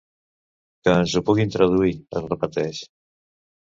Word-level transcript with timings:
Que 0.87 0.95
ens 1.03 1.15
ho 1.15 1.23
pugui 1.29 1.47
traduir, 1.59 1.95
es 2.19 2.29
repeteix. 2.29 2.85